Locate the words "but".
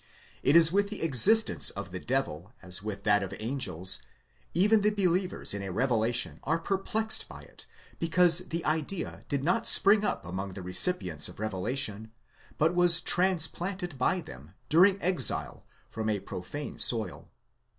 12.57-12.73